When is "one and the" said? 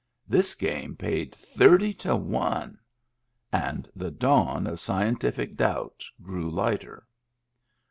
2.15-4.09